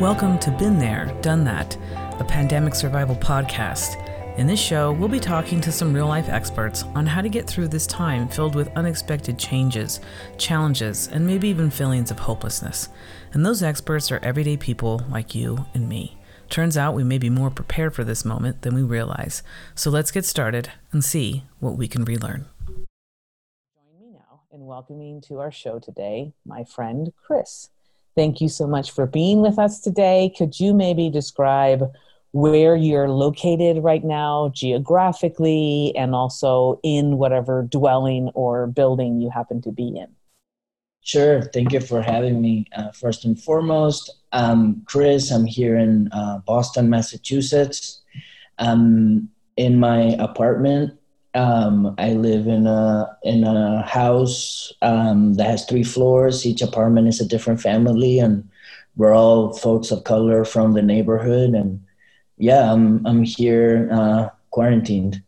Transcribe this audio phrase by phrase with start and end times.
[0.00, 1.74] Welcome to Been There, Done That,
[2.20, 3.96] a pandemic survival podcast.
[4.36, 7.46] In this show, we'll be talking to some real life experts on how to get
[7.46, 10.00] through this time filled with unexpected changes,
[10.36, 12.90] challenges, and maybe even feelings of hopelessness.
[13.32, 16.18] And those experts are everyday people like you and me.
[16.50, 19.42] Turns out we may be more prepared for this moment than we realize.
[19.74, 22.44] So let's get started and see what we can relearn.
[22.66, 27.70] Join me now in welcoming to our show today my friend Chris.
[28.16, 30.32] Thank you so much for being with us today.
[30.36, 31.82] Could you maybe describe
[32.32, 39.60] where you're located right now geographically and also in whatever dwelling or building you happen
[39.62, 40.08] to be in?
[41.02, 41.42] Sure.
[41.42, 42.66] Thank you for having me.
[42.74, 45.30] Uh, first and foremost, I'm Chris.
[45.30, 48.02] I'm here in uh, Boston, Massachusetts.
[48.58, 50.98] I'm in my apartment
[51.36, 56.46] um, I live in a in a house um, that has three floors.
[56.46, 58.48] Each apartment is a different family, and
[58.96, 61.50] we're all folks of color from the neighborhood.
[61.50, 61.84] And
[62.38, 65.22] yeah, I'm I'm here uh, quarantined.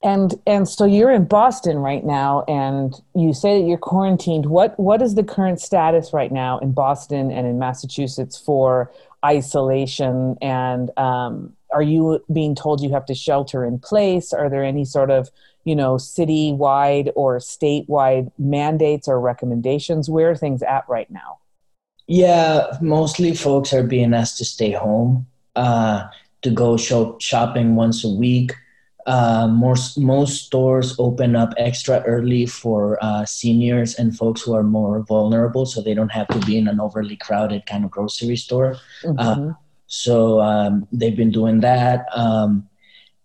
[0.00, 4.46] And and so you're in Boston right now, and you say that you're quarantined.
[4.46, 8.92] What what is the current status right now in Boston and in Massachusetts for
[9.24, 14.32] isolation and um, are you being told you have to shelter in place?
[14.32, 15.30] Are there any sort of,
[15.64, 20.08] you know, city-wide or statewide mandates or recommendations?
[20.08, 21.38] Where are things at right now?
[22.06, 26.08] Yeah, mostly folks are being asked to stay home, uh,
[26.42, 28.52] to go shop shopping once a week.
[29.06, 34.62] Uh, most most stores open up extra early for uh, seniors and folks who are
[34.62, 38.36] more vulnerable, so they don't have to be in an overly crowded kind of grocery
[38.36, 38.76] store.
[39.02, 39.50] Mm-hmm.
[39.88, 42.06] Uh, so um, they've been doing that.
[42.14, 42.68] Um,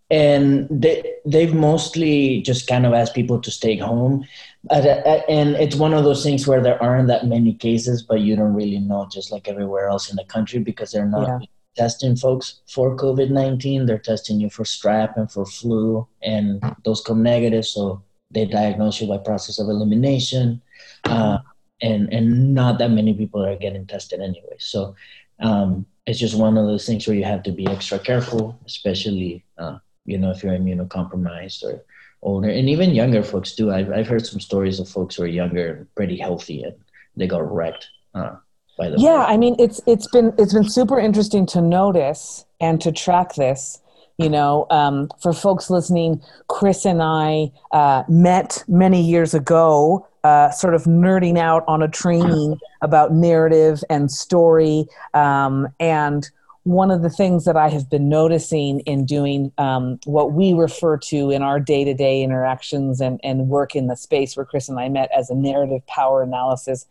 [0.09, 4.25] and they, they've mostly just kind of asked people to stay home.
[4.69, 8.53] and it's one of those things where there aren't that many cases, but you don't
[8.53, 11.47] really know, just like everywhere else in the country, because they're not yeah.
[11.75, 13.85] testing folks for COVID 19.
[13.85, 17.66] They're testing you for strep and for flu, and those come negative.
[17.66, 20.62] So they diagnose you by process of elimination.
[21.06, 21.40] Uh,
[21.81, 24.56] and, and not that many people are getting tested anyway.
[24.59, 24.96] So
[25.44, 29.44] um, it's just one of those things where you have to be extra careful, especially
[29.58, 31.84] uh, you know if you're immunocompromised or
[32.22, 33.72] older, and even younger folks too.
[33.72, 36.76] I've I've heard some stories of folks who are younger, pretty healthy, and
[37.16, 37.88] they got wrecked.
[38.16, 38.36] Uh,
[38.78, 42.82] by the yeah, I mean it's it's been it's been super interesting to notice and
[42.82, 43.82] to track this
[44.18, 50.50] you know um, for folks listening chris and i uh, met many years ago uh,
[50.51, 54.85] sort of nerding out on a training about narrative and story.
[55.13, 56.29] Um, and
[56.63, 60.97] one of the things that I have been noticing in doing um, what we refer
[60.97, 64.69] to in our day to day interactions and, and work in the space where Chris
[64.69, 66.85] and I met as a narrative power analysis,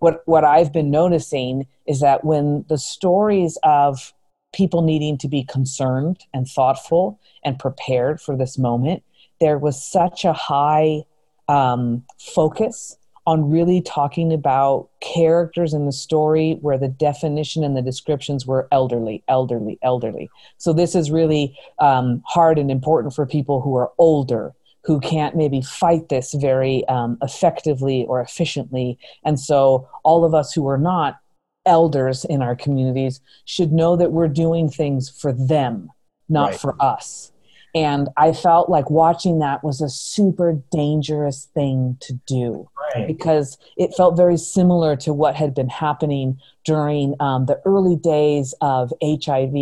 [0.00, 4.12] what, what I've been noticing is that when the stories of
[4.52, 9.02] people needing to be concerned and thoughtful and prepared for this moment,
[9.40, 11.02] there was such a high
[11.48, 12.96] um, focus
[13.26, 18.66] on really talking about characters in the story where the definition and the descriptions were
[18.72, 20.28] elderly, elderly, elderly.
[20.58, 24.52] So this is really um, hard and important for people who are older,
[24.82, 28.98] who can't maybe fight this very um, effectively or efficiently.
[29.24, 31.20] And so all of us who are not
[31.66, 35.88] elders in our communities should know that we're doing things for them,
[36.28, 36.60] not right.
[36.60, 37.32] for us.
[37.74, 43.06] And I felt like watching that was a super dangerous thing to do right.
[43.06, 48.54] because it felt very similar to what had been happening during um, the early days
[48.60, 49.54] of HIV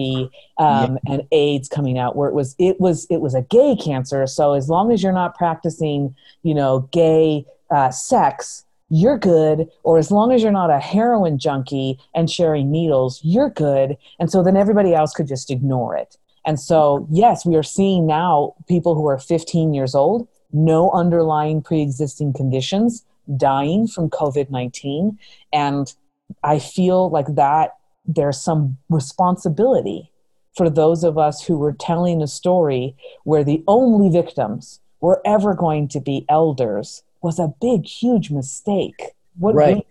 [0.59, 0.99] um, yeah.
[1.07, 4.27] and AIDS coming out, where it was it was it was a gay cancer.
[4.27, 9.69] So as long as you're not practicing, you know, gay uh, sex, you're good.
[9.85, 13.97] Or as long as you're not a heroin junkie and sharing needles, you're good.
[14.19, 16.17] And so then everybody else could just ignore it.
[16.45, 21.63] And so, yes, we are seeing now people who are 15 years old, no underlying
[21.63, 23.05] pre existing conditions,
[23.37, 25.19] dying from COVID 19.
[25.53, 25.95] And
[26.43, 27.77] I feel like that
[28.07, 30.11] there's some responsibility
[30.57, 35.55] for those of us who were telling a story where the only victims were ever
[35.55, 39.13] going to be elders was a big, huge mistake.
[39.39, 39.87] What right.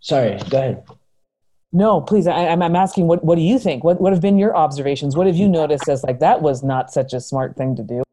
[0.00, 0.84] Sorry, go ahead.
[1.72, 2.26] No, please.
[2.26, 3.82] I, am I'm asking what, what do you think?
[3.82, 5.16] What, what have been your observations?
[5.16, 8.04] What have you noticed as like that was not such a smart thing to do?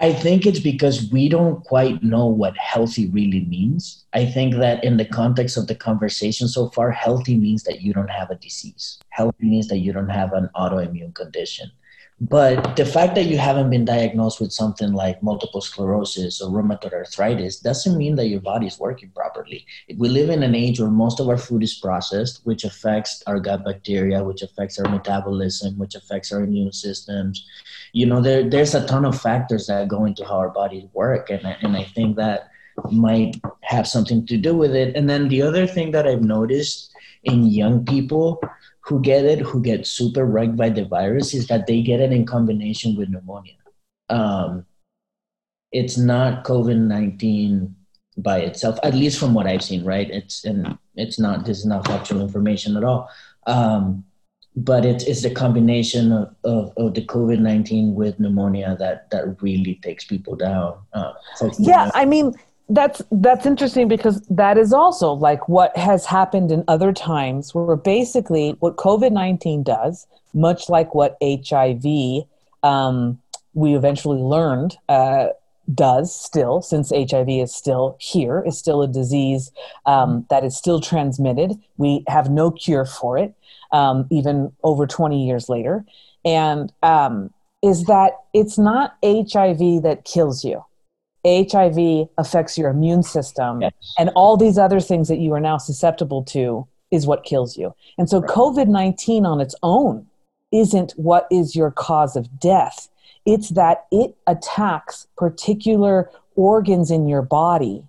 [0.00, 4.04] I think it's because we don't quite know what healthy really means.
[4.12, 7.92] I think that in the context of the conversation so far, healthy means that you
[7.92, 9.00] don't have a disease.
[9.08, 11.72] Healthy means that you don't have an autoimmune condition.
[12.20, 16.92] But the fact that you haven't been diagnosed with something like multiple sclerosis or rheumatoid
[16.92, 19.64] arthritis doesn't mean that your body is working properly.
[19.96, 23.38] We live in an age where most of our food is processed, which affects our
[23.38, 27.46] gut bacteria, which affects our metabolism, which affects our immune systems.
[27.92, 31.30] You know, there, there's a ton of factors that go into how our bodies work.
[31.30, 32.50] And, and I think that
[32.90, 34.96] might have something to do with it.
[34.96, 36.90] And then the other thing that I've noticed
[37.22, 38.40] in young people
[38.88, 42.10] who get it, who get super wrecked by the virus, is that they get it
[42.10, 43.54] in combination with pneumonia.
[44.08, 44.64] Um,
[45.72, 47.76] it's not COVID nineteen
[48.16, 49.84] by itself, at least from what I've seen.
[49.84, 50.08] Right?
[50.10, 51.44] It's and it's not.
[51.44, 53.10] This is not factual information at all.
[53.46, 54.04] Um,
[54.56, 59.42] but it's it's the combination of, of, of the COVID nineteen with pneumonia that that
[59.42, 60.78] really takes people down.
[60.94, 61.12] Uh,
[61.58, 62.32] yeah, I mean
[62.68, 67.76] that's that's interesting because that is also like what has happened in other times where
[67.76, 71.84] basically what covid-19 does much like what hiv
[72.62, 73.18] um,
[73.54, 75.28] we eventually learned uh,
[75.74, 79.50] does still since hiv is still here is still a disease
[79.86, 81.58] um, that is still transmitted.
[81.76, 83.34] We have no cure for it
[83.72, 85.84] um, even over 20 years later.
[86.24, 87.30] And um,
[87.62, 90.64] is that it's not hiv that kills you
[91.28, 93.72] HIV affects your immune system, yes.
[93.98, 97.74] and all these other things that you are now susceptible to is what kills you.
[97.98, 98.30] And so, right.
[98.30, 100.06] COVID 19 on its own
[100.52, 102.88] isn't what is your cause of death,
[103.26, 107.84] it's that it attacks particular organs in your body.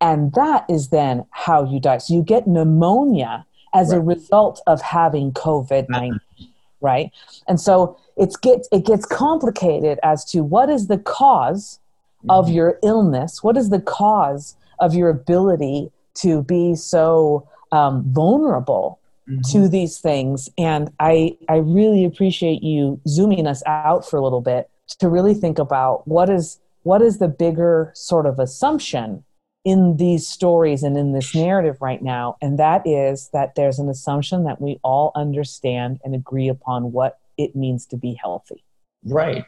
[0.00, 1.98] And that is then how you die.
[1.98, 3.44] So, you get pneumonia
[3.74, 3.98] as right.
[3.98, 6.44] a result of having COVID 19, mm-hmm.
[6.80, 7.10] right?
[7.46, 11.78] And so, it's gets, it gets complicated as to what is the cause
[12.28, 12.54] of mm-hmm.
[12.54, 13.42] your illness?
[13.42, 19.40] What is the cause of your ability to be so um, vulnerable mm-hmm.
[19.52, 20.48] to these things?
[20.58, 25.34] And I, I really appreciate you zooming us out for a little bit to really
[25.34, 29.24] think about what is what is the bigger sort of assumption
[29.64, 33.88] in these stories and in this narrative right now and that is that there's an
[33.88, 38.64] assumption that we all understand and agree upon what it means to be healthy
[39.04, 39.44] right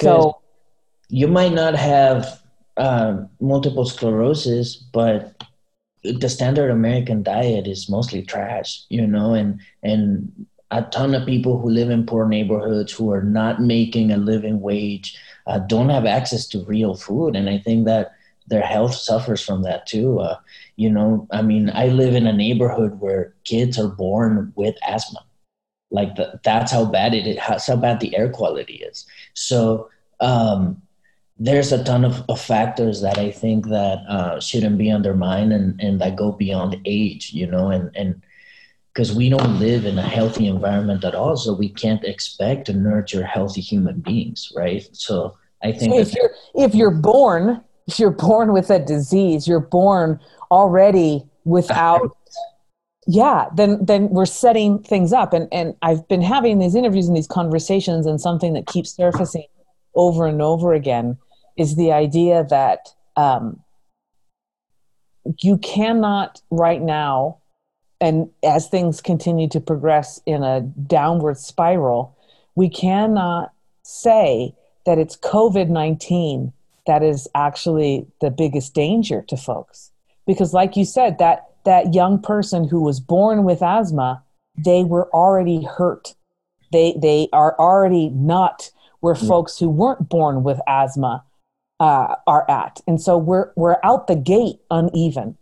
[0.00, 0.40] so
[1.10, 2.40] you might not have
[2.76, 5.42] uh, multiple sclerosis, but
[6.02, 11.60] the standard American diet is mostly trash, you know, and and a ton of people
[11.60, 16.06] who live in poor neighborhoods who are not making a living wage uh, don't have
[16.06, 18.12] access to real food, and I think that
[18.46, 20.20] their health suffers from that too.
[20.20, 20.36] Uh,
[20.76, 25.24] you know, I mean, I live in a neighborhood where kids are born with asthma.
[25.90, 27.38] Like the, that's how bad it is.
[27.38, 29.06] How, how bad the air quality is.
[29.34, 29.90] So
[30.20, 30.80] um,
[31.42, 35.80] there's a ton of, of factors that I think that uh, shouldn't be undermined and,
[35.80, 38.22] and that go beyond age, you know, and, and
[38.92, 42.74] because we don't live in a healthy environment at all, so we can't expect to
[42.74, 44.86] nurture healthy human beings, right?
[44.92, 49.48] So I think so if you're if you're born if you're born with a disease,
[49.48, 50.20] you're born
[50.50, 52.16] already without
[53.06, 57.16] yeah then then we're setting things up and and i've been having these interviews and
[57.16, 59.46] these conversations and something that keeps surfacing
[59.94, 61.16] over and over again
[61.60, 63.60] is the idea that um,
[65.40, 67.36] you cannot right now,
[68.00, 72.16] and as things continue to progress in a downward spiral,
[72.54, 73.52] we cannot
[73.82, 74.54] say
[74.86, 76.50] that it's COVID 19
[76.86, 79.90] that is actually the biggest danger to folks.
[80.26, 84.22] Because, like you said, that, that young person who was born with asthma,
[84.56, 86.14] they were already hurt.
[86.72, 89.28] They, they are already not where mm.
[89.28, 91.22] folks who weren't born with asthma
[91.80, 92.80] uh, are at.
[92.86, 95.36] And so we're, we're out the gate uneven.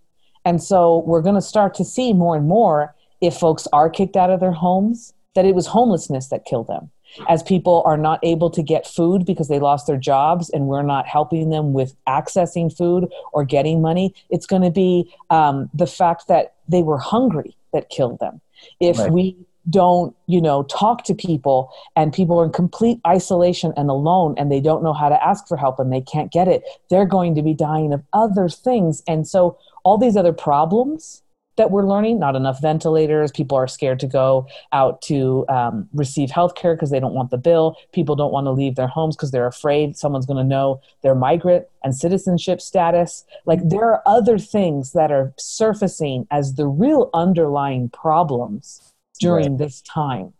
[0.44, 4.16] And so we're going to start to see more and more if folks are kicked
[4.16, 6.90] out of their homes, that it was homelessness that killed them.
[7.28, 10.82] As people are not able to get food because they lost their jobs and we're
[10.82, 15.86] not helping them with accessing food or getting money, it's going to be um, the
[15.86, 18.40] fact that they were hungry that killed them.
[18.78, 19.10] If right.
[19.10, 19.36] we
[19.70, 24.50] don't you know talk to people and people are in complete isolation and alone and
[24.50, 26.62] they don't know how to ask for help and they can't get it.
[26.90, 29.02] They're going to be dying of other things.
[29.06, 31.22] And so all these other problems
[31.56, 36.30] that we're learning not enough ventilators people are scared to go out to um, receive
[36.30, 37.76] health care because they don't want the bill.
[37.92, 41.14] People don't want to leave their homes because they're afraid someone's going to know their
[41.14, 43.24] migrant and citizenship status.
[43.44, 48.87] Like there are other things that are surfacing as the real underlying problems
[49.18, 49.58] during right.
[49.58, 50.32] this time.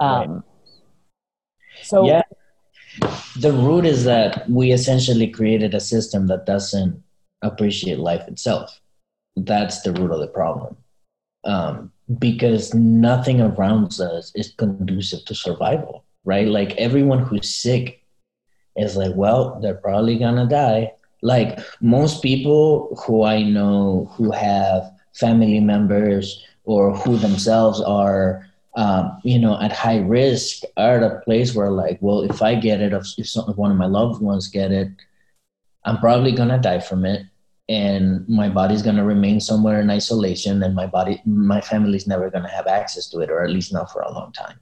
[0.00, 0.42] Um, right.
[1.82, 2.22] So, yeah,
[3.36, 7.02] the root is that we essentially created a system that doesn't
[7.42, 8.80] appreciate life itself.
[9.36, 10.76] That's the root of the problem.
[11.44, 16.04] Um, because nothing around us is conducive to survival.
[16.24, 16.48] right?
[16.48, 18.02] Like everyone who's sick
[18.76, 20.92] is like, well, they're probably gonna die.
[21.22, 29.18] Like most people who I know who have family members or who themselves are, um,
[29.22, 32.80] you know, at high risk are at a place where like, well, if I get
[32.80, 34.88] it, if, if one of my loved ones get it,
[35.84, 37.26] I'm probably gonna die from it.
[37.68, 42.40] And my body's to remain somewhere in isolation and my body my family's never to
[42.46, 44.58] have access to it or at least not for a long time.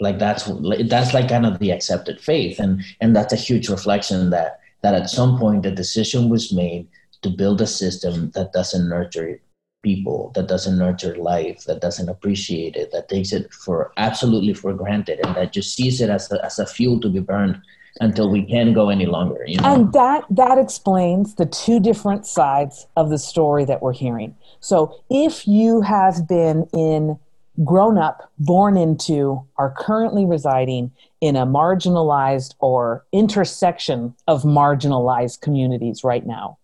[0.00, 0.50] Like that's
[0.88, 2.58] that's like kind of the accepted faith.
[2.58, 6.88] And and that's a huge reflection that that at some point the decision was made
[7.22, 9.40] to build a system that doesn't nurture
[9.82, 14.74] people that doesn't nurture life that doesn't appreciate it that takes it for absolutely for
[14.74, 17.60] granted and that just sees it as a, as a fuel to be burned
[18.00, 19.44] until we can go any longer.
[19.46, 19.74] You know?
[19.74, 24.36] And that that explains the two different sides of the story that we're hearing.
[24.60, 27.18] So if you have been in
[27.64, 36.02] grown up, born into, are currently residing in a marginalized or intersection of marginalized communities
[36.02, 36.56] right now,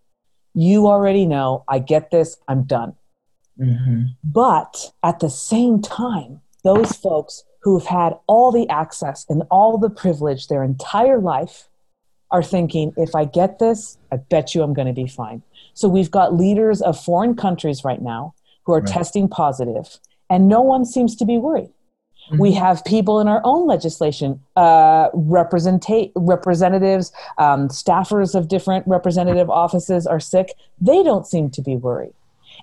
[0.54, 2.94] you already know, I get this, I'm done.
[3.60, 4.02] Mm-hmm.
[4.24, 9.90] But at the same time, those folks who've had all the access and all the
[9.90, 11.68] privilege their entire life
[12.30, 15.42] are thinking, if I get this, I bet you I'm going to be fine.
[15.74, 18.34] So we've got leaders of foreign countries right now
[18.64, 18.88] who are right.
[18.88, 19.98] testing positive,
[20.28, 21.70] and no one seems to be worried.
[22.30, 22.38] Mm-hmm.
[22.38, 29.48] We have people in our own legislation, uh, representa- representatives, um, staffers of different representative
[29.48, 30.54] offices are sick.
[30.80, 32.14] They don't seem to be worried.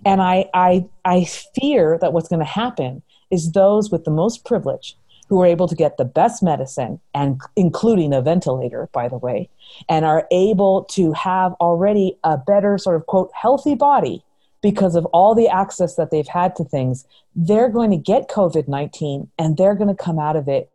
[0.05, 1.25] And I, I, I
[1.59, 4.95] fear that what's going to happen is those with the most privilege
[5.29, 9.49] who are able to get the best medicine and including a ventilator by the way
[9.89, 14.23] and are able to have already a better sort of quote healthy body
[14.61, 19.27] because of all the access that they've had to things they're going to get covid-19
[19.39, 20.69] and they're going to come out of it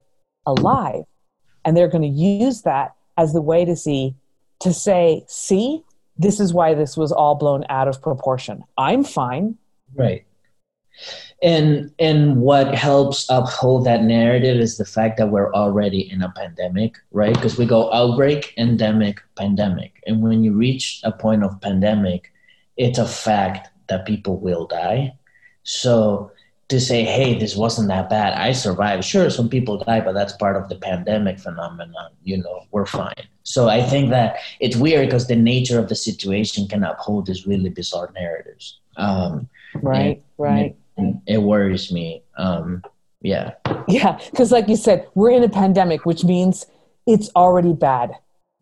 [0.49, 1.05] alive.
[1.65, 4.15] And they're going to use that as the way to see
[4.61, 5.85] to say see
[6.19, 8.65] this is why this was all blown out of proportion.
[8.77, 9.57] I'm fine.
[9.95, 10.25] Right.
[11.43, 16.31] And and what helps uphold that narrative is the fact that we're already in a
[16.31, 17.35] pandemic right?
[17.35, 20.03] Because we go outbreak endemic pandemic.
[20.07, 22.33] And when you reach a point of pandemic
[22.77, 25.13] it's a fact that people will die.
[25.65, 26.31] So
[26.69, 30.35] to say hey this wasn't that bad i survived sure some people die but that's
[30.35, 35.07] part of the pandemic phenomenon you know we're fine so i think that it's weird
[35.07, 39.49] because the nature of the situation can uphold these really bizarre narratives um,
[39.83, 40.77] right and, right
[41.27, 42.23] it worries me.
[42.37, 42.83] Um,
[43.21, 43.55] yeah.
[43.89, 46.67] Yeah, because like you said, we're in a pandemic, which means
[47.07, 48.13] it's already bad.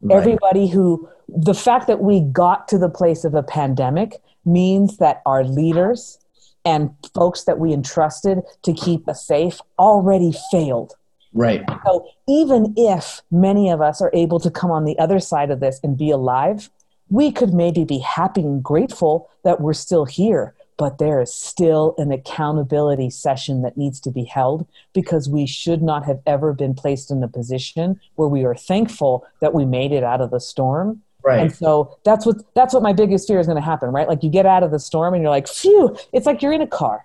[0.01, 0.17] Right.
[0.17, 5.23] Everybody who, the fact that we got to the place of a pandemic means that
[5.27, 6.19] our leaders
[6.67, 10.95] and folks that we entrusted to keep us safe already failed.
[11.33, 11.63] Right.
[11.87, 15.61] So even if many of us are able to come on the other side of
[15.61, 16.69] this and be alive,
[17.09, 21.95] we could maybe be happy and grateful that we're still here but there is still
[21.99, 26.75] an accountability session that needs to be held because we should not have ever been
[26.75, 30.41] placed in a position where we are thankful that we made it out of the
[30.41, 31.41] storm Right.
[31.41, 34.07] And so that's what that's what my biggest fear is going to happen, right?
[34.09, 36.63] Like you get out of the storm and you're like, "Phew!" It's like you're in
[36.63, 37.05] a car.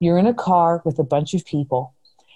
[0.00, 1.94] You're in a car with a bunch of people,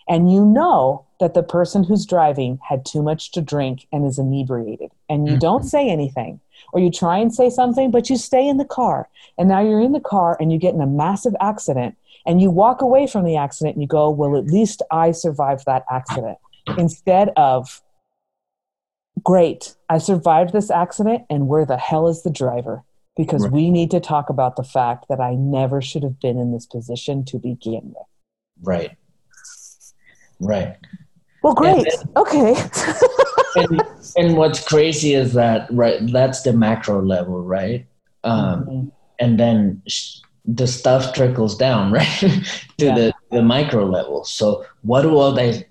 [0.09, 4.19] and you know that the person who's driving had too much to drink and is
[4.19, 5.41] inebriated, and you mm-hmm.
[5.41, 6.41] don't say anything
[6.73, 9.09] or you try and say something, but you stay in the car.
[9.39, 12.51] And now you're in the car and you get in a massive accident and you
[12.51, 16.39] walk away from the accident and you go, well, at least I survived that accident.
[16.79, 17.83] Instead of,
[19.23, 22.83] great, I survived this accident and where the hell is the driver?
[23.17, 23.53] Because right.
[23.53, 26.67] we need to talk about the fact that I never should have been in this
[26.67, 28.07] position to begin with.
[28.63, 28.97] Right.
[30.41, 30.77] Right.
[31.43, 31.85] Well, great.
[31.85, 32.57] Then, okay.
[33.57, 33.83] and,
[34.17, 37.87] and what's crazy is that right that's the macro level right
[38.25, 38.89] um, mm-hmm.
[39.19, 42.21] and then sh- the stuff trickles down right
[42.79, 42.95] to yeah.
[42.95, 45.67] the, the micro level so what do all they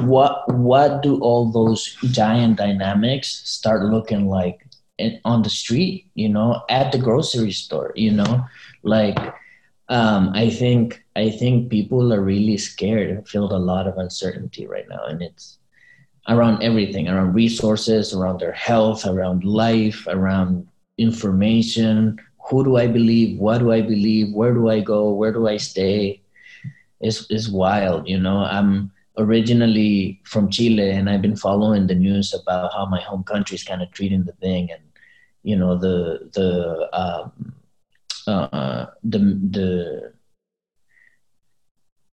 [0.00, 4.66] what what do all those giant dynamics start looking like
[5.24, 8.44] on the street you know at the grocery store you know?
[8.82, 9.18] Like
[9.88, 14.66] um, i think i think people are really scared and feel a lot of uncertainty
[14.66, 15.58] right now and it's
[16.28, 20.66] around everything around resources around their health around life around
[20.98, 22.18] information.
[22.50, 23.38] Who do i believe?
[23.38, 24.34] What do i believe?
[24.34, 25.10] Where do i go?
[25.10, 26.20] Where do i stay?
[27.00, 28.38] It's, it's wild you know?
[28.38, 33.54] I'm originally from chile and i've been following the news about how my home country
[33.54, 34.82] is kind of treating the thing and
[35.42, 37.54] you know the the um,
[38.26, 39.18] uh, the
[39.50, 40.12] the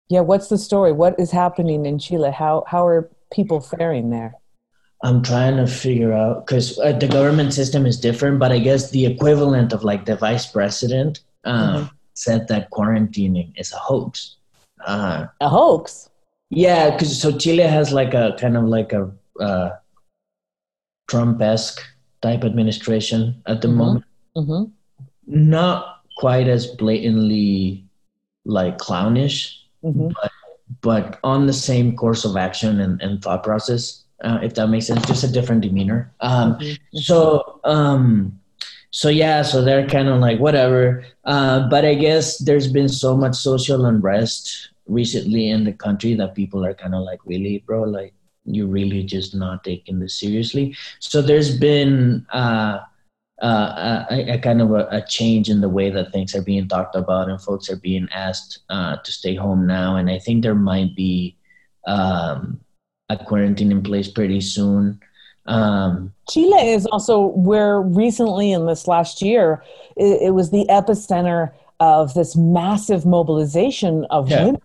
[0.09, 4.35] yeah what's the story what is happening in chile how how are people faring there?
[5.03, 8.91] I'm trying to figure out because uh, the government system is different, but I guess
[8.91, 11.87] the equivalent of like the vice president uh, mm-hmm.
[12.15, 14.37] said that quarantining is a hoax.
[14.87, 16.09] Uh, a hoax.
[16.51, 19.11] Yeah, because so Chile has like a kind of like a
[19.41, 19.71] uh,
[21.09, 21.81] Trump-esque
[22.23, 23.79] type administration at the mm-hmm.
[23.79, 24.05] moment.
[24.37, 24.71] Mm-hmm.
[25.27, 27.85] Not quite as blatantly
[28.45, 30.09] like clownish, mm-hmm.
[30.09, 30.31] but
[30.81, 34.87] but on the same course of action and, and thought process, uh, if that makes
[34.87, 36.13] sense, just a different demeanor.
[36.21, 36.99] Um, mm-hmm.
[36.99, 38.39] so um,
[38.91, 41.05] so yeah, so they're kind of like whatever.
[41.25, 46.35] Uh, but I guess there's been so much social unrest recently in the country that
[46.35, 48.15] people are kind of like, really, bro, like
[48.45, 50.77] you're really just not taking this seriously.
[50.99, 52.81] So there's been uh,
[53.43, 56.69] uh, a, a, kind of a, a, change in the way that things are being
[56.69, 59.97] talked about, and folks are being asked uh, to stay home now.
[59.97, 61.37] And I think there might be
[61.87, 62.61] um,
[63.09, 65.01] a quarantine in place pretty soon.
[65.47, 69.63] Um, Chile is also where recently in this last year,
[69.97, 74.45] it, it was the epicenter of this massive mobilization of yeah.
[74.45, 74.63] women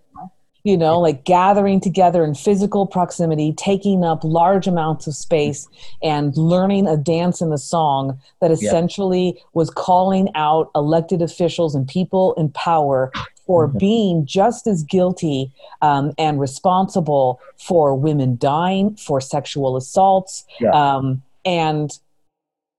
[0.70, 5.68] you know, like gathering together in physical proximity, taking up large amounts of space,
[6.04, 9.42] and learning a dance and a song that essentially yeah.
[9.54, 13.12] was calling out elected officials and people in power
[13.48, 13.80] for mm-hmm.
[13.80, 20.70] being just as guilty um, and responsible for women dying, for sexual assaults, yeah.
[20.70, 21.98] um, and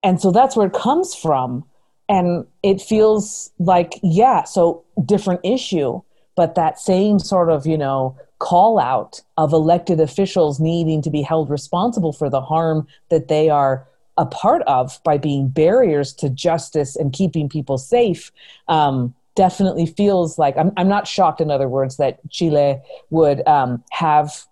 [0.05, 1.65] and so that's where it comes from,
[2.09, 6.01] and it feels like yeah, so different issue
[6.37, 11.23] but that same sort of you know call out of elected officials needing to be
[11.23, 16.29] held responsible for the harm that they are a part of by being barriers to
[16.29, 18.33] justice and keeping people safe
[18.69, 23.83] um, definitely feels like I'm, I'm not shocked in other words that chile would um,
[23.91, 24.47] have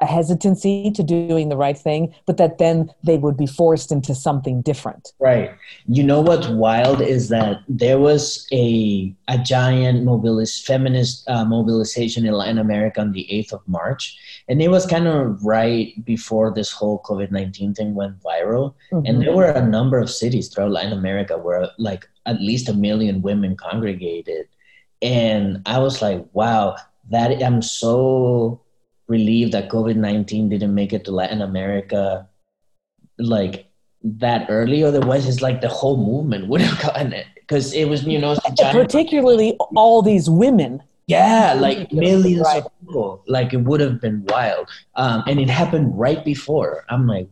[0.00, 4.14] a hesitancy to doing the right thing, but that then they would be forced into
[4.14, 5.12] something different.
[5.18, 5.50] Right.
[5.86, 12.26] You know what's wild is that there was a a giant mobilist feminist uh, mobilization
[12.26, 14.16] in Latin America on the eighth of March,
[14.48, 19.06] and it was kind of right before this whole COVID nineteen thing went viral, mm-hmm.
[19.06, 22.74] and there were a number of cities throughout Latin America where like at least a
[22.74, 24.46] million women congregated,
[25.02, 26.76] and I was like, wow,
[27.10, 28.60] that I'm so
[29.08, 32.28] relieved that COVID 19 didn't make it to Latin America
[33.18, 33.66] like
[34.02, 34.84] that early.
[34.84, 38.36] Otherwise, it's like the whole movement would have gotten it because it was, you know,
[38.72, 40.82] particularly all these women.
[41.08, 42.64] Yeah, like millions right.
[42.64, 43.22] of people.
[43.28, 44.68] Like it would have been wild.
[44.96, 46.84] Um, and it happened right before.
[46.88, 47.28] I'm like,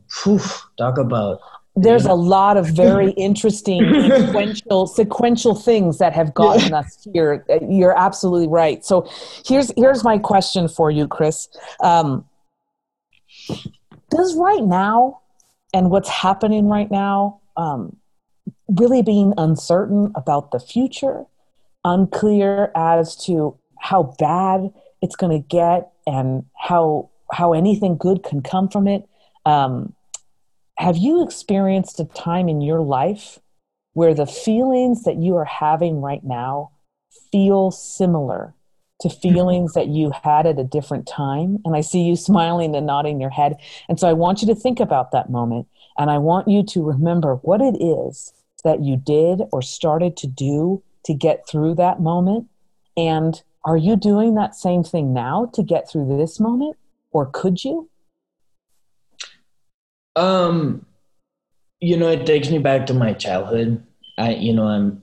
[0.78, 1.40] talk about
[1.76, 6.78] there's a lot of very interesting sequential sequential things that have gotten yeah.
[6.78, 7.44] us here.
[7.68, 8.84] You're absolutely right.
[8.84, 9.08] So
[9.44, 11.48] here's here's my question for you chris.
[11.80, 12.24] Um,
[14.10, 15.20] does right now
[15.72, 17.96] and what's happening right now um,
[18.68, 21.24] really being uncertain about the future
[21.84, 28.42] unclear as to how bad it's going to get and how how anything good can
[28.42, 29.08] come from it?
[29.44, 29.94] Um,
[30.78, 33.38] have you experienced a time in your life
[33.92, 36.70] where the feelings that you are having right now
[37.30, 38.54] feel similar
[39.00, 39.20] to mm-hmm.
[39.20, 41.58] feelings that you had at a different time?
[41.64, 43.56] And I see you smiling and nodding your head.
[43.88, 45.68] And so I want you to think about that moment.
[45.96, 48.32] And I want you to remember what it is
[48.64, 52.48] that you did or started to do to get through that moment.
[52.96, 56.76] And are you doing that same thing now to get through this moment?
[57.12, 57.88] Or could you?
[60.16, 60.86] Um,
[61.80, 63.84] you know, it takes me back to my childhood.
[64.16, 65.02] I, you know, I'm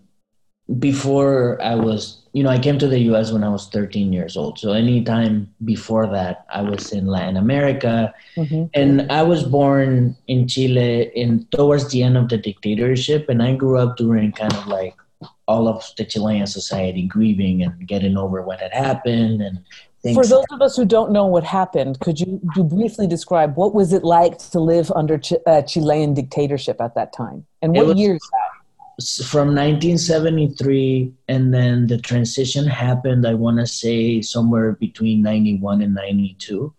[0.79, 3.31] before I was, you know, I came to the U.S.
[3.31, 4.57] when I was 13 years old.
[4.57, 8.65] So anytime before that, I was in Latin America, mm-hmm.
[8.73, 13.55] and I was born in Chile in towards the end of the dictatorship, and I
[13.55, 14.95] grew up during kind of like
[15.47, 19.59] all of the Chilean society grieving and getting over what had happened and
[20.01, 23.75] for those of us who don't know what happened, could you, you briefly describe what
[23.75, 27.95] was it like to live under Ch- uh, Chilean dictatorship at that time, and what
[27.97, 28.21] years?
[29.25, 33.27] From 1973, and then the transition happened.
[33.27, 36.73] I want to say somewhere between 91 and 92.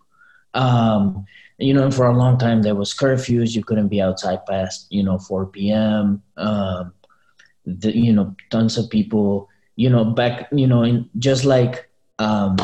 [0.55, 1.25] Um,
[1.59, 3.55] you know, for a long time there was curfews.
[3.55, 6.23] You couldn't be outside past you know 4 p.m.
[6.37, 6.93] Um,
[7.65, 9.49] the, you know, tons of people.
[9.77, 12.57] You know, back you know, in, just like um,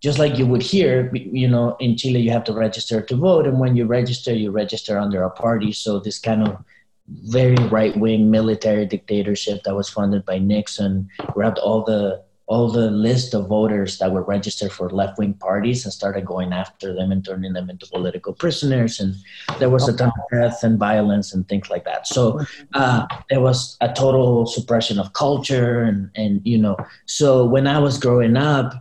[0.00, 3.46] just like you would here, you know, in Chile, you have to register to vote.
[3.46, 5.72] And when you register, you register under a party.
[5.72, 6.64] So this kind of
[7.08, 12.90] very right wing military dictatorship that was funded by Nixon grabbed all the all the
[12.90, 17.12] list of voters that were registered for left wing parties and started going after them
[17.12, 18.98] and turning them into political prisoners.
[18.98, 19.14] And
[19.60, 22.08] there was a ton of death and violence and things like that.
[22.08, 22.40] So
[22.74, 25.82] uh, there was a total suppression of culture.
[25.82, 28.74] And, and, you know, so when I was growing up,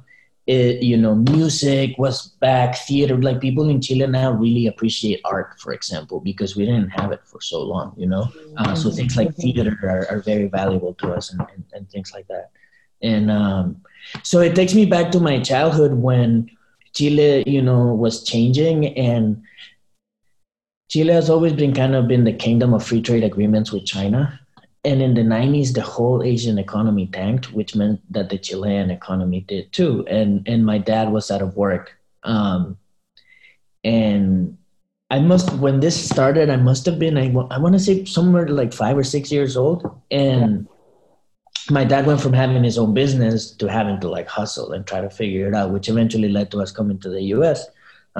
[0.50, 3.16] it, you know, music was back, theater.
[3.22, 7.22] Like people in Chile now really appreciate art, for example, because we didn't have it
[7.24, 8.26] for so long, you know.
[8.58, 12.12] Uh, so things like theater are, are very valuable to us, and, and, and things
[12.16, 12.50] like that.
[13.04, 13.82] And um,
[14.24, 16.50] so it takes me back to my childhood when
[16.96, 19.44] Chile, you know, was changing and
[20.90, 24.39] Chile has always been kind of been the kingdom of free trade agreements with China.
[24.86, 29.42] And in the 90s, the whole Asian economy tanked, which meant that the Chilean economy
[29.42, 30.06] did too.
[30.08, 31.98] And, and my dad was out of work.
[32.24, 32.78] Um,
[33.84, 34.58] and
[35.10, 38.48] I must, when this started, I must have been, I, I want to say somewhere
[38.48, 39.84] like five or six years old.
[40.12, 40.76] And yeah
[41.72, 45.02] my dad went from having his own business to having to like hustle and try
[45.02, 47.68] to figure it out, which eventually led to us coming to the U.S.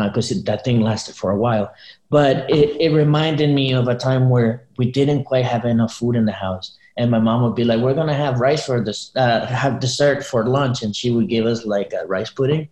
[0.08, 1.74] because uh, that thing lasted for a while.
[2.10, 6.16] But it, it reminded me of a time where we didn't quite have enough food
[6.16, 9.12] in the house, and my mom would be like, "We're gonna have rice for this,
[9.16, 12.70] uh, have dessert for lunch," and she would give us like a rice pudding.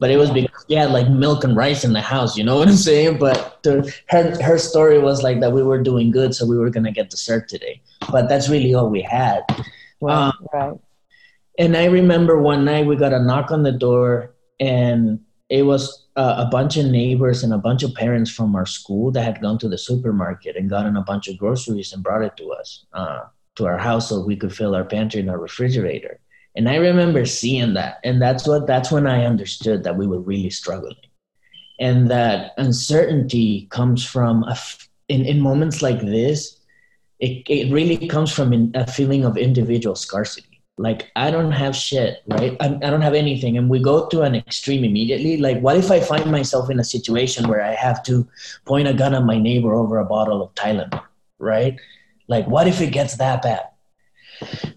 [0.00, 2.56] But it was because we had like milk and rice in the house, you know
[2.56, 3.18] what I'm saying?
[3.18, 6.70] But the, her her story was like that we were doing good, so we were
[6.70, 7.80] gonna get dessert today.
[8.10, 9.42] But that's really all we had.
[10.00, 10.74] Right, um, right.
[11.58, 15.20] And I remember one night we got a knock on the door, and
[15.54, 19.12] it was uh, a bunch of neighbors and a bunch of parents from our school
[19.12, 22.36] that had gone to the supermarket and gotten a bunch of groceries and brought it
[22.36, 23.20] to us, uh,
[23.54, 26.18] to our house, so we could fill our pantry and our refrigerator.
[26.56, 30.18] And I remember seeing that, and that's what that's when I understood that we were
[30.18, 30.96] really struggling,
[31.78, 34.44] and that uncertainty comes from
[35.08, 36.58] in in moments like this
[37.20, 42.22] it, it really comes from a feeling of individual scarcity like i don't have shit
[42.26, 42.56] right?
[42.60, 43.56] I, I don't have anything.
[43.56, 45.36] And we go to an extreme immediately.
[45.36, 48.26] Like what if i find myself in a situation where i have to
[48.64, 51.02] point a gun at my neighbor over a bottle of tylenol
[51.38, 51.78] right?
[52.28, 53.68] Like what if it gets that bad?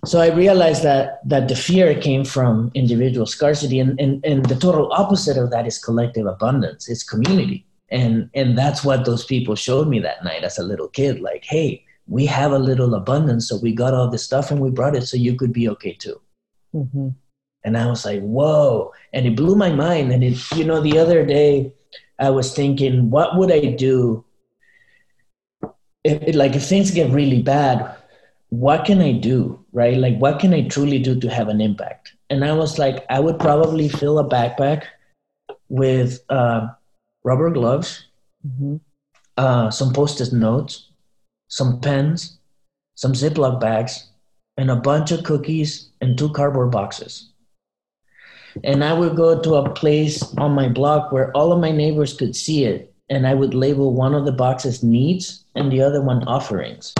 [0.05, 3.79] So i realized that that the fear came from individual scarcity.
[3.79, 7.65] And, and, and the total opposite of that is collective abundance it's community.
[7.89, 11.21] And and that's what those people showed me that night as a little kid.
[11.21, 14.69] Like hey we have a little abundance, so we got all this stuff and we
[14.69, 16.19] brought it so you could be okay too.
[16.73, 17.09] Mm-hmm.
[17.63, 18.93] And I was like, whoa.
[19.13, 20.11] And it blew my mind.
[20.11, 21.73] And it, you know, the other day
[22.17, 24.23] I was thinking, what would I do
[26.03, 27.93] if, it, like, if things get really bad,
[28.49, 29.65] what can I do?
[29.73, 29.97] Right?
[29.97, 32.13] Like, what can I truly do to have an impact?
[32.29, 34.83] And I was like, I would probably fill a backpack
[35.67, 36.67] with uh,
[37.25, 38.05] rubber gloves,
[38.47, 38.77] mm-hmm.
[39.35, 40.86] uh, some post it notes,
[41.47, 42.37] some pens,
[42.95, 44.09] some Ziploc bags,
[44.57, 47.29] and a bunch of cookies and two cardboard boxes.
[48.63, 52.13] And I would go to a place on my block where all of my neighbors
[52.15, 52.93] could see it.
[53.09, 56.93] And I would label one of the boxes needs and the other one offerings.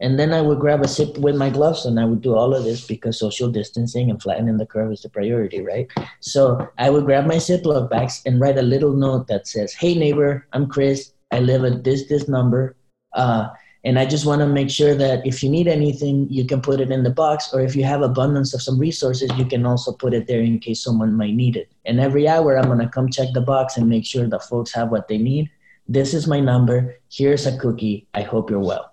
[0.00, 2.54] And then I would grab a sip with my gloves and I would do all
[2.54, 5.88] of this because social distancing and flattening the curve is the priority, right?
[6.20, 9.94] So I would grab my Ziploc bags and write a little note that says, Hey,
[9.94, 11.12] neighbor, I'm Chris.
[11.30, 12.76] I live at this, this number.
[13.12, 13.48] Uh,
[13.84, 16.80] and I just want to make sure that if you need anything, you can put
[16.80, 19.92] it in the box, or if you have abundance of some resources, you can also
[19.92, 21.72] put it there in case someone might need it.
[21.86, 24.72] And every hour, I'm going to come check the box and make sure that folks
[24.74, 25.50] have what they need.
[25.88, 26.96] This is my number.
[27.10, 28.06] Here's a cookie.
[28.12, 28.89] I hope you're well.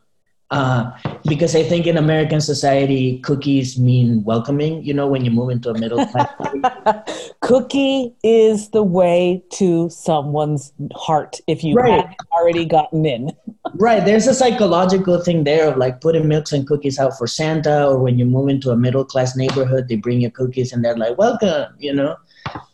[0.50, 0.92] Uh,
[1.26, 4.82] because I think in American society, cookies mean welcoming.
[4.82, 7.32] You know, when you move into a middle class.
[7.42, 12.00] Cookie is the way to someone's heart if you right.
[12.00, 13.32] haven't already gotten in.
[13.76, 14.06] right.
[14.06, 18.00] There's a psychological thing there of like putting milks and cookies out for Santa, or
[18.00, 21.18] when you move into a middle class neighborhood, they bring you cookies and they're like,
[21.18, 22.16] welcome, you know?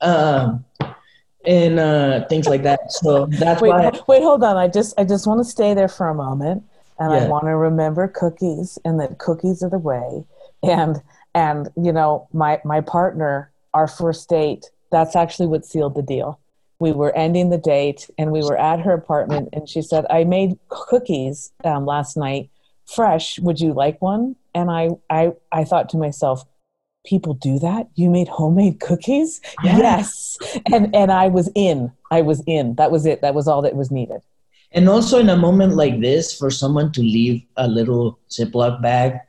[0.01, 0.63] Um,
[1.45, 2.91] and uh, things like that.
[2.91, 3.91] So that's wait, why.
[4.07, 4.57] Wait, hold on.
[4.57, 6.63] I just, I just want to stay there for a moment
[6.99, 7.19] and yeah.
[7.19, 10.23] I want to remember cookies and that cookies are the way.
[10.61, 11.01] And
[11.35, 16.39] and you know, my my partner, our first date, that's actually what sealed the deal.
[16.79, 20.23] We were ending the date and we were at her apartment and she said, "I
[20.23, 22.49] made cookies um, last night,
[22.85, 23.39] fresh.
[23.39, 26.45] Would you like one?" And I I I thought to myself,
[27.05, 30.37] people do that you made homemade cookies yes
[30.71, 33.75] and and i was in i was in that was it that was all that
[33.75, 34.21] was needed
[34.73, 39.19] and also in a moment like this, for someone to leave a little Ziploc bag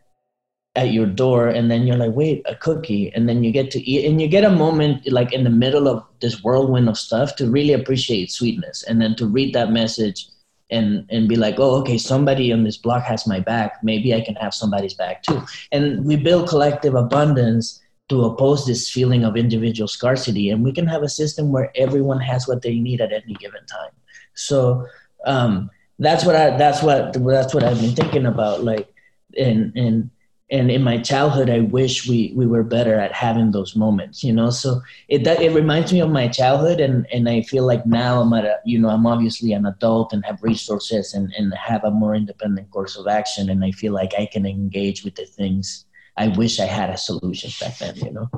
[0.76, 3.80] at your door, and then you're like, wait, a cookie, and then you get to
[3.80, 7.36] eat, and you get a moment like in the middle of this whirlwind of stuff
[7.36, 10.26] to really appreciate sweetness, and then to read that message
[10.70, 13.82] and and be like, oh, okay, somebody on this block has my back.
[13.82, 15.42] Maybe I can have somebody's back too.
[15.72, 20.86] And we build collective abundance to oppose this feeling of individual scarcity and we can
[20.86, 23.90] have a system where everyone has what they need at any given time
[24.34, 24.86] so
[25.26, 28.92] um, that's what i that's what that's what i've been thinking about like
[29.38, 30.10] and and
[30.50, 34.32] and in my childhood i wish we we were better at having those moments you
[34.32, 34.50] know?
[34.50, 38.20] So it that it reminds me of my childhood and and i feel like now
[38.20, 41.84] i'm at a you know i'm obviously an adult and have resources and and have
[41.84, 45.26] a more independent course of action and i feel like i can engage with the
[45.26, 48.28] things i wish i had a solution back then you know?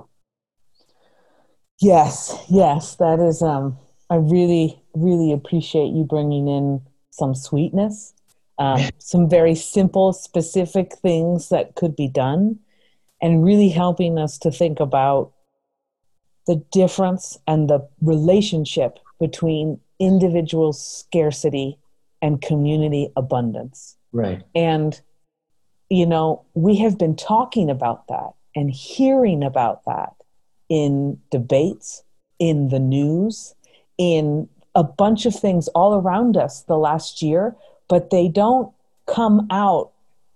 [1.80, 3.76] Yes yes that is um
[4.08, 6.80] i really really appreciate you bringing in
[7.10, 8.14] some sweetness
[8.58, 12.58] um, some very simple, specific things that could be done,
[13.20, 15.32] and really helping us to think about
[16.46, 21.78] the difference and the relationship between individual scarcity
[22.22, 23.96] and community abundance.
[24.12, 24.42] Right.
[24.54, 25.00] And,
[25.88, 30.14] you know, we have been talking about that and hearing about that
[30.68, 32.04] in debates,
[32.38, 33.54] in the news,
[33.98, 37.56] in a bunch of things all around us the last year
[37.88, 38.72] but they don't
[39.06, 39.90] come out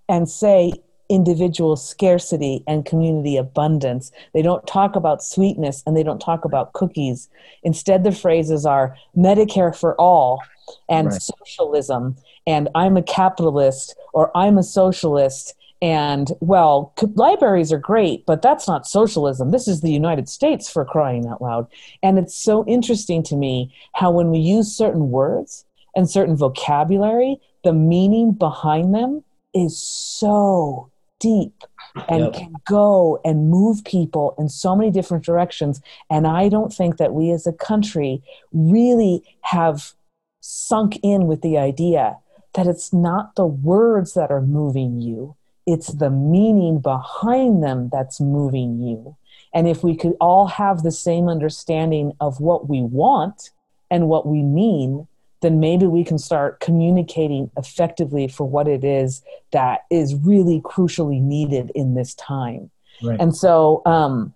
[0.09, 0.73] and say
[1.09, 4.13] individual scarcity and community abundance.
[4.33, 7.29] They don't talk about sweetness and they don't talk about cookies.
[7.65, 10.41] Instead, the phrases are Medicare for all
[10.89, 11.21] and right.
[11.21, 15.55] socialism and I'm a capitalist or I'm a socialist.
[15.83, 19.51] And well, libraries are great, but that's not socialism.
[19.51, 21.67] This is the United States for crying out loud.
[22.03, 25.65] And it's so interesting to me how when we use certain words,
[25.95, 31.65] and certain vocabulary, the meaning behind them is so deep
[32.09, 32.33] and yep.
[32.35, 35.81] can go and move people in so many different directions.
[36.09, 39.93] And I don't think that we as a country really have
[40.41, 42.17] sunk in with the idea
[42.55, 45.37] that it's not the words that are moving you,
[45.67, 49.17] it's the meaning behind them that's moving you.
[49.53, 53.51] And if we could all have the same understanding of what we want
[53.91, 55.07] and what we mean,
[55.43, 61.21] then maybe we can start communicating effectively for what it is that is really crucially
[61.21, 62.71] needed in this time.
[63.03, 63.19] Right.
[63.19, 64.35] And so, um,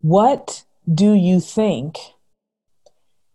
[0.00, 1.98] what do you think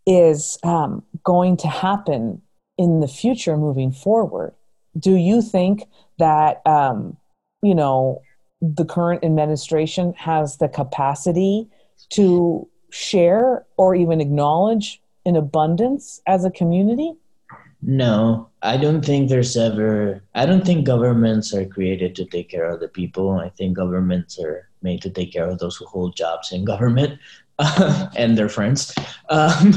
[0.05, 2.41] is um, going to happen
[2.77, 4.53] in the future moving forward?
[4.97, 5.87] Do you think
[6.19, 7.17] that, um,
[7.61, 8.21] you know,
[8.61, 11.67] the current administration has the capacity
[12.09, 17.13] to share or even acknowledge in abundance as a community?
[17.81, 22.69] No, I don't think there's ever, I don't think governments are created to take care
[22.69, 23.31] of the people.
[23.31, 27.19] I think governments are made to take care of those who hold jobs in government
[27.57, 28.93] uh, and their friends.
[29.29, 29.73] Um,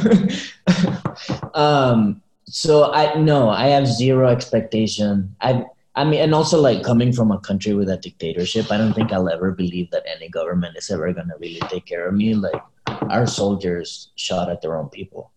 [1.55, 5.37] um, so I, no, I have zero expectation.
[5.40, 8.94] I, I mean, and also like coming from a country with a dictatorship, I don't
[8.94, 12.14] think I'll ever believe that any government is ever going to really take care of
[12.14, 12.35] me.
[12.35, 12.62] Like
[13.11, 15.33] our soldiers shot at their own people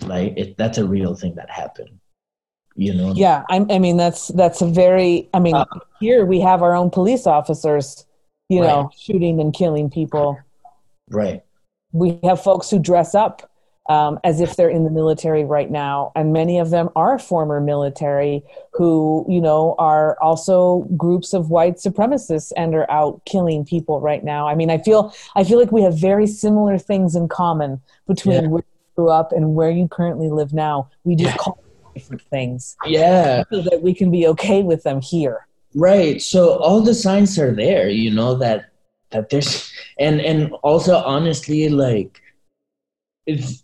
[0.00, 1.98] like it, that's a real thing that happened
[2.76, 5.64] you know yeah I, I mean that's that's a very i mean uh,
[5.98, 8.04] here we have our own police officers
[8.48, 8.66] you right.
[8.66, 10.38] know shooting and killing people
[11.10, 11.42] right
[11.92, 13.50] we have folks who dress up
[13.88, 17.60] um, as if they're in the military right now and many of them are former
[17.60, 24.00] military who you know are also groups of white supremacists and are out killing people
[24.00, 27.28] right now i mean i feel i feel like we have very similar things in
[27.28, 31.30] common between yeah where you grew up and where you currently live now, we just
[31.30, 31.36] yeah.
[31.36, 31.62] call
[31.94, 32.76] different things.
[32.86, 33.44] Yeah.
[33.52, 35.46] So that we can be okay with them here.
[35.74, 36.20] Right.
[36.20, 38.70] So all the signs are there, you know, that
[39.10, 42.20] that there's and and also honestly like
[43.26, 43.62] if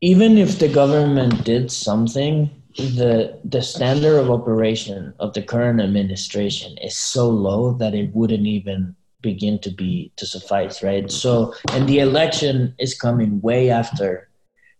[0.00, 6.78] even if the government did something the the standard of operation of the current administration
[6.78, 11.10] is so low that it wouldn't even begin to be to suffice, right?
[11.10, 14.28] So, and the election is coming way after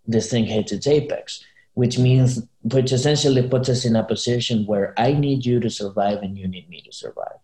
[0.07, 4.95] this thing hits its apex, which means, which essentially puts us in a position where
[4.97, 7.39] I need you to survive and you need me to survive.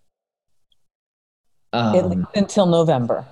[1.73, 3.27] Um, until November.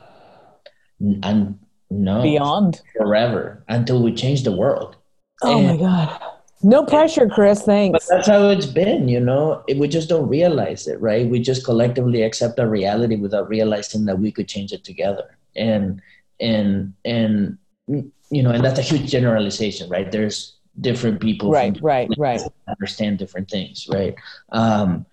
[1.01, 1.59] And
[1.93, 4.97] no, beyond forever until we change the world.
[5.43, 6.21] Oh and, my God.
[6.63, 7.63] No pressure, Chris.
[7.63, 8.07] Thanks.
[8.07, 9.65] But that's how it's been, you know.
[9.77, 11.27] We just don't realize it, right?
[11.27, 15.37] We just collectively accept our reality without realizing that we could change it together.
[15.57, 16.01] And
[16.41, 20.11] and and you know, and that's a huge generalization, right?
[20.11, 24.15] There's different people, right, right, right, understand different things, right?
[24.53, 25.05] Um,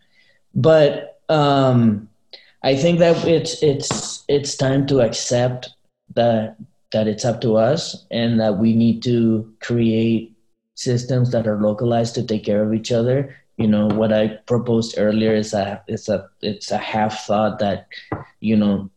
[0.53, 2.07] but um,
[2.63, 5.69] I think that it's it's it's time to accept
[6.15, 6.57] that
[6.91, 10.35] that it's up to us and that we need to create
[10.75, 13.35] systems that are localized to take care of each other.
[13.57, 17.87] You know what i proposed earlier is a it's a it's a half thought that
[18.39, 18.89] you know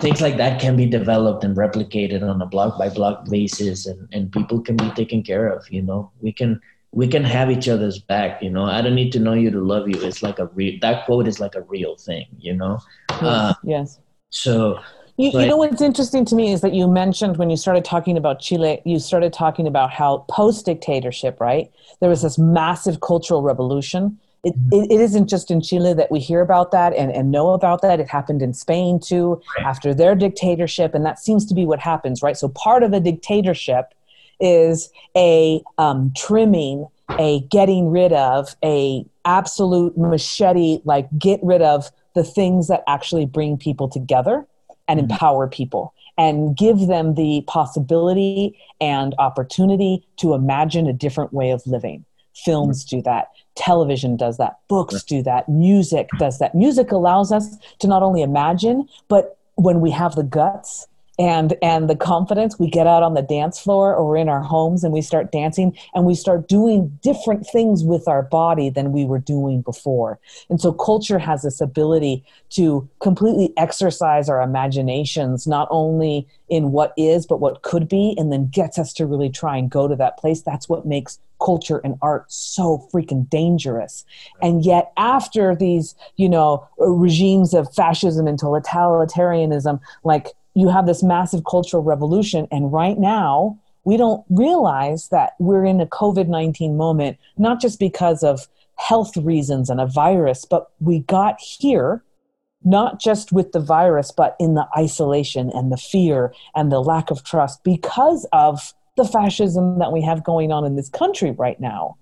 [0.00, 4.08] things like that can be developed and replicated on a block by block basis and,
[4.12, 6.10] and people can be taken care of you know.
[6.20, 6.60] We can
[6.92, 8.64] we can have each other's back you know.
[8.64, 10.02] I don't need to know you to love you.
[10.02, 12.80] It's like a real that quote is like a real thing you know?
[13.10, 14.00] Yes, uh, yes.
[14.30, 14.80] so
[15.20, 18.16] you, you know what's interesting to me is that you mentioned when you started talking
[18.16, 21.70] about Chile, you started talking about how post dictatorship, right?
[22.00, 24.72] There was this massive cultural revolution it, mm-hmm.
[24.72, 27.82] it, it isn't just in Chile that we hear about that and, and know about
[27.82, 28.00] that.
[28.00, 29.66] It happened in Spain too right.
[29.66, 32.36] after their dictatorship, and that seems to be what happens, right?
[32.36, 33.92] So part of a dictatorship
[34.40, 36.86] is a um, trimming,
[37.18, 43.26] a getting rid of, a absolute machete, like get rid of the things that actually
[43.26, 44.46] bring people together
[44.90, 45.12] and mm-hmm.
[45.12, 51.64] empower people and give them the possibility and opportunity to imagine a different way of
[51.66, 52.04] living.
[52.34, 53.28] Films do that.
[53.54, 54.58] Television does that.
[54.68, 55.48] Books do that.
[55.48, 56.54] Music does that.
[56.54, 60.88] Music allows us to not only imagine but when we have the guts
[61.20, 64.82] and and the confidence we get out on the dance floor or in our homes
[64.82, 69.04] and we start dancing and we start doing different things with our body than we
[69.04, 70.18] were doing before.
[70.48, 76.94] And so culture has this ability to completely exercise our imaginations not only in what
[76.96, 79.96] is but what could be and then gets us to really try and go to
[79.96, 80.40] that place.
[80.40, 84.06] That's what makes culture and art so freaking dangerous.
[84.40, 91.02] And yet after these you know regimes of fascism and totalitarianism like you have this
[91.02, 92.46] massive cultural revolution.
[92.50, 97.78] And right now, we don't realize that we're in a COVID 19 moment, not just
[97.78, 102.02] because of health reasons and a virus, but we got here
[102.62, 107.10] not just with the virus, but in the isolation and the fear and the lack
[107.10, 111.58] of trust because of the fascism that we have going on in this country right
[111.58, 111.96] now.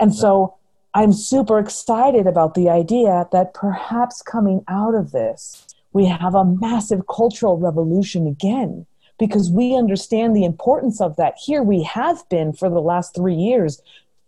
[0.00, 0.56] And so
[0.94, 6.44] I'm super excited about the idea that perhaps coming out of this, we have a
[6.44, 8.86] massive cultural revolution again
[9.18, 11.34] because we understand the importance of that.
[11.38, 13.82] Here we have been for the last three years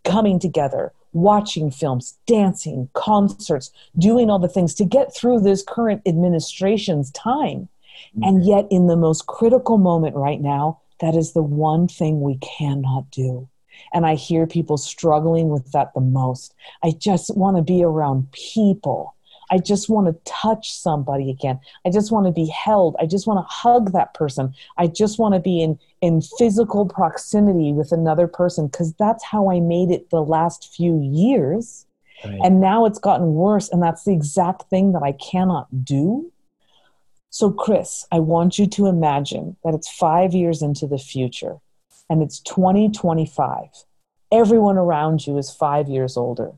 [0.05, 6.03] coming together, watching films, dancing, concerts, doing all the things to get through this current
[6.07, 7.69] administration's time.
[8.17, 8.23] Mm-hmm.
[8.25, 12.39] And yet, in the most critical moment right now, that is the one thing we
[12.39, 13.49] cannot do.
[13.93, 16.55] And I hear people struggling with that the most.
[16.83, 19.15] I just want to be around people
[19.51, 21.59] I just want to touch somebody again.
[21.85, 22.97] I just want to be held.
[23.01, 24.55] I just want to hug that person.
[24.79, 29.51] I just want to be in, in physical proximity with another person because that's how
[29.51, 31.87] I made it the last few years.
[32.25, 32.39] Right.
[32.45, 36.31] And now it's gotten worse, and that's the exact thing that I cannot do.
[37.31, 41.57] So, Chris, I want you to imagine that it's five years into the future
[42.11, 43.69] and it's 2025.
[44.33, 46.53] Everyone around you is five years older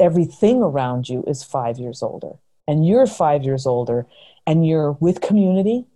[0.00, 2.32] everything around you is five years older.
[2.66, 4.06] And you're five years older
[4.46, 5.86] and you're with community.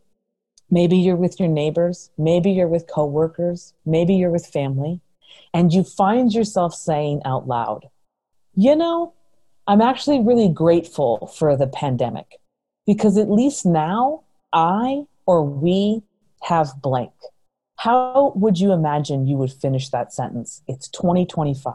[0.71, 2.11] Maybe you're with your neighbors.
[2.19, 3.75] Maybe you're with coworkers.
[3.87, 5.01] Maybe you're with family.
[5.53, 7.89] And you find yourself saying out loud
[8.57, 9.13] you know
[9.67, 12.39] i'm actually really grateful for the pandemic
[12.87, 16.03] because at least now i or we
[16.45, 17.13] have blank.
[17.77, 20.63] How would you imagine you would finish that sentence?
[20.69, 21.75] It's 2025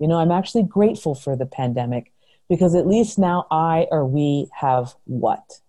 [0.00, 2.10] you know, I'm actually grateful for the pandemic
[2.48, 5.60] because at least now I or we have what?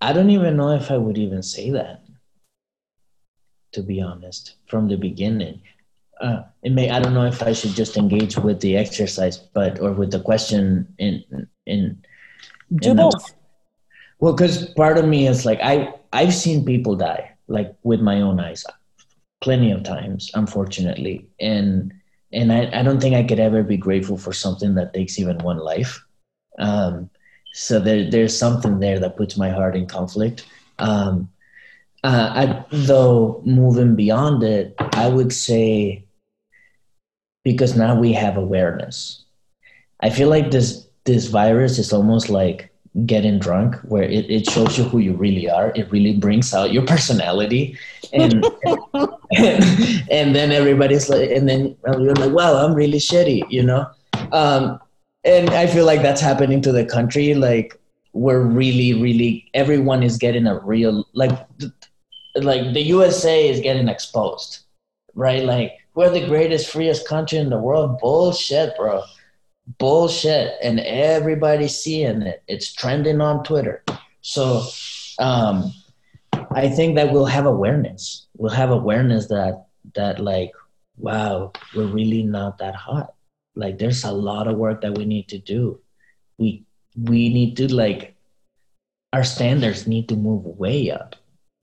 [0.00, 2.02] I don't even know if I would even say that,
[3.72, 5.62] to be honest, from the beginning.
[6.20, 9.80] Uh, it may I don't know if I should just engage with the exercise, but
[9.80, 11.24] or with the question in
[11.66, 12.04] in.
[12.74, 13.12] Do in both.
[13.12, 13.34] The,
[14.18, 18.20] well, because part of me is like I I've seen people die like with my
[18.20, 18.64] own eyes,
[19.40, 21.92] plenty of times, unfortunately, and
[22.34, 25.38] and I, I don't think I could ever be grateful for something that takes even
[25.38, 26.04] one life.
[26.58, 27.10] Um,
[27.52, 30.46] so there, there's something there that puts my heart in conflict.
[30.78, 31.30] Um,
[32.02, 36.04] uh, I, though moving beyond it, I would say
[37.44, 39.24] because now we have awareness.
[40.00, 42.70] I feel like this this virus is almost like
[43.06, 46.72] getting drunk where it, it shows you who you really are it really brings out
[46.72, 47.76] your personality
[48.12, 48.46] and
[50.10, 53.86] and, then everybody's like and then you're like well i'm really shitty you know?
[54.32, 54.80] Um,
[55.24, 57.78] and i feel like that's happening to the country like
[58.12, 61.36] we're really really everyone is getting a real like
[62.36, 64.64] like the usa is getting exposed
[65.14, 65.44] right?
[65.44, 67.98] Like we're the greatest freest country in the world.
[68.00, 69.02] Bullshit bro.
[69.78, 70.54] Bullshit.
[70.62, 72.42] And everybody's seeing it.
[72.48, 73.82] It's trending on twitter.
[74.20, 74.66] So
[75.18, 75.72] um
[76.52, 80.52] i think that we'll have awareness we'll have awareness that that like
[80.96, 83.14] wow we're really not that hot
[83.54, 85.78] like there's a lot of work that we need to do
[86.38, 86.64] we
[86.96, 88.14] we need to like
[89.14, 91.14] our standards need to move way up,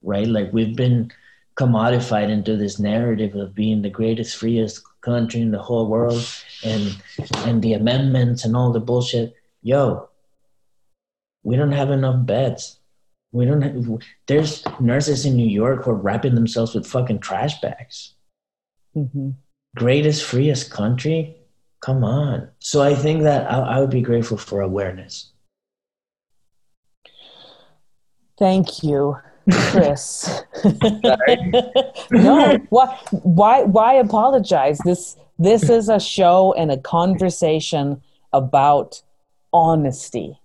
[0.02, 0.26] right?
[0.26, 1.12] Like we've been
[1.58, 6.26] commodified into this narrative of being the greatest, freest country in the whole world,
[6.64, 6.96] and
[7.44, 9.36] and the amendments and all the bullshit.
[9.62, 10.08] Yo,
[11.44, 12.80] we don't have enough beds.
[13.32, 14.04] We don't have.
[14.28, 18.14] There's nurses in New York who are wrapping themselves with fucking trash bags.
[18.96, 19.32] Mm-hmm.
[19.76, 21.38] Greatest, freest country.
[21.80, 22.50] Come on.
[22.60, 25.32] So I think that I, I would be grateful for awareness.
[28.38, 29.18] Thank you,
[29.50, 30.44] Chris.
[32.12, 34.80] no, why, why, why apologize?
[34.84, 38.02] This, this is a show and a conversation
[38.34, 39.02] about
[39.54, 40.40] honesty.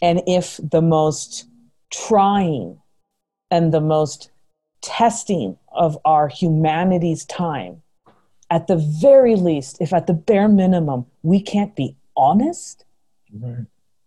[0.00, 1.46] And if the most
[1.92, 2.80] trying
[3.50, 4.30] and the most
[4.80, 7.82] testing of our humanity's time,
[8.50, 12.84] at the very least, if at the bare minimum we can't be honest,
[13.32, 13.66] right.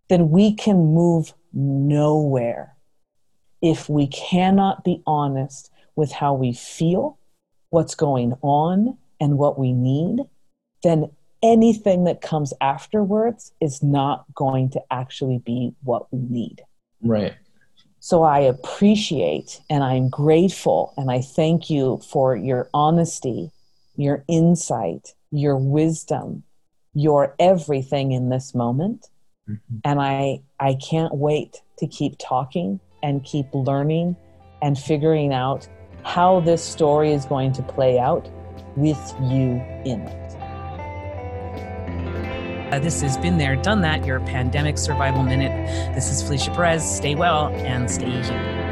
[0.10, 2.76] then we can move nowhere
[3.62, 7.18] if we cannot be honest with how we feel,
[7.70, 10.20] what's going on, and what we need,
[10.84, 11.10] then
[11.42, 16.62] anything that comes afterwards is not going to actually be what we need.
[17.02, 17.36] Right.
[18.06, 23.50] So I appreciate and I'm grateful and I thank you for your honesty,
[23.96, 26.44] your insight, your wisdom,
[26.94, 29.08] your everything in this moment.
[29.50, 29.78] Mm-hmm.
[29.84, 34.16] And I I can't wait to keep talking and keep learning
[34.62, 35.68] and figuring out
[36.04, 38.30] how this story is going to play out
[38.76, 40.25] with you in it.
[42.72, 45.52] Uh, this has been there, done that, your pandemic survival minute.
[45.94, 46.84] This is Felicia Perez.
[46.84, 48.65] Stay well and stay human.